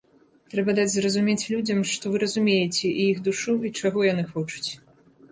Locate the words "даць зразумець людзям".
0.77-1.83